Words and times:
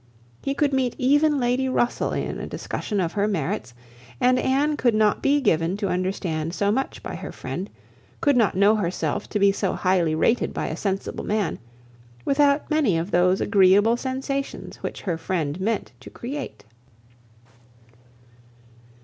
He 0.41 0.55
could 0.55 0.73
meet 0.73 0.95
even 0.97 1.39
Lady 1.39 1.69
Russell 1.69 2.11
in 2.13 2.39
a 2.39 2.47
discussion 2.47 2.99
of 2.99 3.13
her 3.13 3.27
merits; 3.27 3.75
and 4.19 4.39
Anne 4.39 4.75
could 4.75 4.95
not 4.95 5.21
be 5.21 5.39
given 5.39 5.77
to 5.77 5.89
understand 5.89 6.55
so 6.55 6.71
much 6.71 7.03
by 7.03 7.13
her 7.13 7.31
friend, 7.31 7.69
could 8.19 8.35
not 8.35 8.55
know 8.57 8.75
herself 8.75 9.29
to 9.29 9.37
be 9.37 9.51
so 9.51 9.73
highly 9.73 10.15
rated 10.15 10.55
by 10.55 10.69
a 10.69 10.75
sensible 10.75 11.23
man, 11.23 11.59
without 12.25 12.67
many 12.67 12.97
of 12.97 13.11
those 13.11 13.41
agreeable 13.41 13.95
sensations 13.95 14.77
which 14.77 15.01
her 15.01 15.19
friend 15.19 15.61
meant 15.61 15.91
to 15.99 16.09
create. 16.09 16.65